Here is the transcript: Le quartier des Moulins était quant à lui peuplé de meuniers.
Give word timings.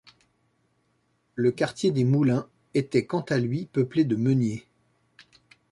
Le 1.35 1.51
quartier 1.51 1.91
des 1.91 2.05
Moulins 2.05 2.49
était 2.73 3.05
quant 3.05 3.21
à 3.29 3.37
lui 3.37 3.67
peuplé 3.67 4.03
de 4.03 4.15
meuniers. 4.15 4.65